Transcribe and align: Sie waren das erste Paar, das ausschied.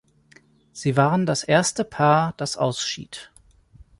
Sie 0.73 0.97
waren 0.97 1.27
das 1.27 1.43
erste 1.43 1.83
Paar, 1.83 2.33
das 2.37 2.57
ausschied. 2.57 3.29